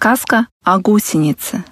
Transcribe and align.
Сказка 0.00 0.46
о 0.62 0.78
гусенице. 0.78 1.64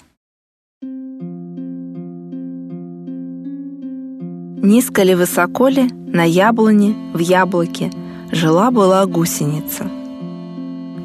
Низко 4.65 5.05
ли 5.05 5.15
высоко 5.15 5.69
ли, 5.69 5.89
на 6.09 6.25
яблоне, 6.25 6.97
в 7.15 7.21
яблоке, 7.21 7.93
жила-была 8.33 9.07
гусеница. 9.07 9.89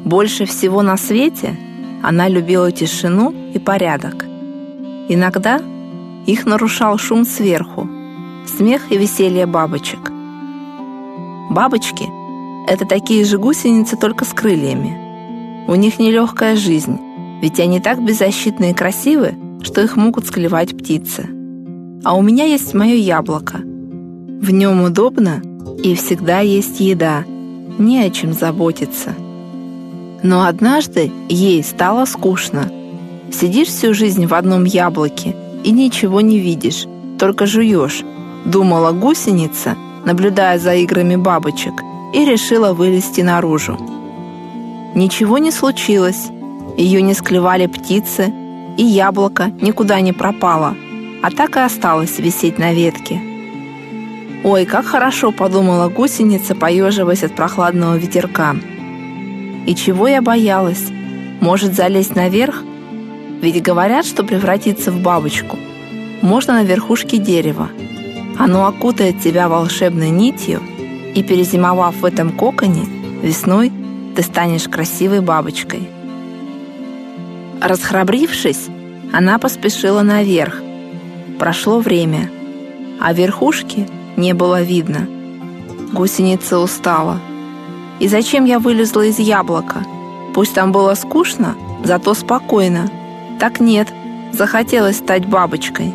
Больше 0.04 0.46
всего 0.46 0.82
на 0.82 0.96
свете 0.96 1.56
она 2.02 2.26
любила 2.26 2.72
тишину 2.72 3.32
и 3.54 3.60
порядок. 3.60 4.24
Иногда 5.08 5.60
их 6.26 6.44
нарушал 6.44 6.98
шум 6.98 7.24
сверху, 7.24 7.88
смех 8.48 8.90
и 8.90 8.98
веселье 8.98 9.46
бабочек. 9.46 10.10
Бабочки— 11.50 12.08
это 12.66 12.84
такие 12.84 13.24
же 13.24 13.38
гусеницы, 13.38 13.96
только 13.96 14.24
с 14.24 14.32
крыльями. 14.34 14.98
У 15.68 15.76
них 15.76 16.00
нелегкая 16.00 16.56
жизнь, 16.56 16.98
ведь 17.42 17.58
они 17.58 17.80
так 17.80 18.02
беззащитны 18.02 18.70
и 18.70 18.74
красивы, 18.74 19.34
что 19.62 19.82
их 19.82 19.96
могут 19.96 20.26
склевать 20.26 20.78
птицы. 20.78 21.28
А 22.04 22.16
у 22.16 22.22
меня 22.22 22.44
есть 22.44 22.72
мое 22.72 22.94
яблоко. 22.94 23.58
В 23.58 24.50
нем 24.50 24.84
удобно 24.84 25.42
и 25.82 25.94
всегда 25.96 26.38
есть 26.38 26.80
еда, 26.80 27.24
не 27.78 27.98
о 27.98 28.10
чем 28.10 28.32
заботиться. 28.32 29.14
Но 30.22 30.46
однажды 30.46 31.10
ей 31.28 31.64
стало 31.64 32.04
скучно. 32.04 32.70
Сидишь 33.32 33.68
всю 33.68 33.92
жизнь 33.92 34.26
в 34.26 34.34
одном 34.34 34.64
яблоке 34.64 35.34
и 35.64 35.72
ничего 35.72 36.20
не 36.20 36.38
видишь, 36.38 36.86
только 37.18 37.46
жуешь, 37.46 38.02
думала 38.44 38.92
гусеница, 38.92 39.76
наблюдая 40.04 40.60
за 40.60 40.74
играми 40.76 41.16
бабочек, 41.16 41.74
и 42.14 42.24
решила 42.24 42.72
вылезти 42.72 43.22
наружу. 43.22 43.76
Ничего 44.94 45.38
не 45.38 45.50
случилось. 45.50 46.28
Ее 46.76 47.02
не 47.02 47.14
склевали 47.14 47.66
птицы, 47.66 48.32
и 48.76 48.82
яблоко 48.82 49.50
никуда 49.60 50.00
не 50.00 50.12
пропало, 50.12 50.74
а 51.22 51.30
так 51.30 51.56
и 51.56 51.60
осталось 51.60 52.18
висеть 52.18 52.58
на 52.58 52.72
ветке. 52.72 53.20
«Ой, 54.44 54.64
как 54.64 54.86
хорошо!»— 54.86 55.30
подумала 55.32 55.88
гусеница, 55.88 56.54
поеживаясь 56.54 57.22
от 57.22 57.36
прохладного 57.36 57.96
ветерка. 57.96 58.56
«И 59.66 59.74
чего 59.74 60.08
я 60.08 60.20
боялась? 60.20 60.88
Может, 61.40 61.74
залезть 61.74 62.16
наверх? 62.16 62.62
Ведь 63.40 63.62
говорят, 63.62 64.06
что 64.06 64.24
превратиться 64.24 64.90
в 64.90 65.00
бабочку 65.00 65.58
можно 66.22 66.54
на 66.54 66.64
верхушке 66.64 67.18
дерева. 67.18 67.68
Оно 68.38 68.66
окутает 68.66 69.20
тебя 69.20 69.48
волшебной 69.48 70.10
нитью, 70.10 70.60
и, 71.14 71.22
перезимовав 71.22 71.96
в 71.96 72.04
этом 72.04 72.30
коконе, 72.30 72.84
весной 73.22 73.70
ты 74.16 74.22
станешь 74.22 74.68
красивой 74.68 75.20
бабочкой. 75.20 75.88
Расхрабрившись, 77.62 78.68
она 79.12 79.38
поспешила 79.38 80.02
наверх. 80.02 80.60
Прошло 81.38 81.78
время, 81.78 82.30
а 83.00 83.12
верхушки 83.12 83.88
не 84.16 84.32
было 84.32 84.62
видно. 84.62 85.06
Гусеница 85.92 86.58
устала. 86.58 87.20
И 88.00 88.08
зачем 88.08 88.44
я 88.44 88.58
вылезла 88.58 89.02
из 89.02 89.18
яблока? 89.18 89.84
Пусть 90.34 90.54
там 90.54 90.72
было 90.72 90.94
скучно, 90.94 91.54
зато 91.84 92.14
спокойно. 92.14 92.90
Так 93.38 93.60
нет, 93.60 93.88
захотелось 94.32 94.98
стать 94.98 95.26
бабочкой. 95.26 95.94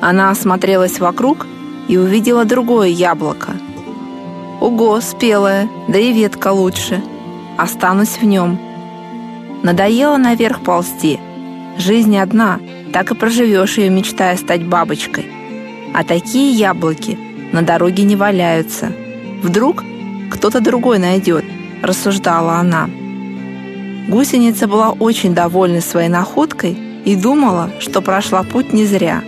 Она 0.00 0.30
осмотрелась 0.30 1.00
вокруг 1.00 1.46
и 1.88 1.96
увидела 1.96 2.44
другое 2.44 2.88
яблоко— 2.88 3.52
Ого, 4.60 5.00
спелая, 5.00 5.70
да 5.88 5.98
и 5.98 6.12
ветка 6.12 6.52
лучше. 6.52 7.02
Останусь 7.56 8.18
в 8.20 8.24
нем. 8.24 8.58
Надоело 9.62 10.16
наверх 10.16 10.62
ползти. 10.62 11.18
Жизнь 11.78 12.16
одна, 12.16 12.60
так 12.92 13.10
и 13.10 13.14
проживешь 13.14 13.78
ее, 13.78 13.90
мечтая 13.90 14.36
стать 14.36 14.64
бабочкой. 14.64 15.26
А 15.94 16.04
такие 16.04 16.52
яблоки 16.52 17.18
на 17.52 17.62
дороге 17.62 18.04
не 18.04 18.16
валяются. 18.16 18.92
Вдруг 19.42 19.84
кто-то 20.30 20.60
другой 20.60 20.98
найдет, 20.98 21.44
рассуждала 21.82 22.54
она. 22.54 22.88
Гусеница 24.08 24.66
была 24.66 24.90
очень 24.90 25.34
довольна 25.34 25.80
своей 25.80 26.08
находкой 26.08 26.76
и 27.04 27.16
думала, 27.16 27.70
что 27.80 28.02
прошла 28.02 28.42
путь 28.42 28.72
не 28.72 28.86
зря. 28.86 29.22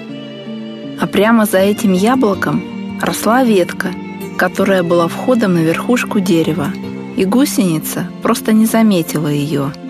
А 1.01 1.07
прямо 1.07 1.47
за 1.47 1.59
этим 1.59 1.93
яблоком 1.93 2.63
росла 3.01 3.45
ветка– 3.45 3.89
которая 4.37 4.83
была 4.83 5.07
входом 5.07 5.55
на 5.55 5.59
верхушку 5.59 6.21
дерева, 6.21 6.73
и 7.17 7.25
гусеница 7.25 8.09
просто 8.23 8.53
не 8.53 8.67
заметила 8.67 9.29
ее– 9.29 9.73